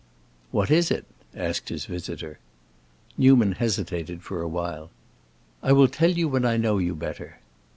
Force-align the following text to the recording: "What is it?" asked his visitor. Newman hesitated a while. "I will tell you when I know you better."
"What 0.49 0.71
is 0.71 0.89
it?" 0.89 1.05
asked 1.35 1.69
his 1.69 1.85
visitor. 1.85 2.39
Newman 3.19 3.51
hesitated 3.51 4.21
a 4.31 4.47
while. 4.47 4.89
"I 5.61 5.73
will 5.73 5.87
tell 5.87 6.09
you 6.09 6.27
when 6.27 6.43
I 6.43 6.57
know 6.57 6.79
you 6.79 6.95
better." 6.95 7.37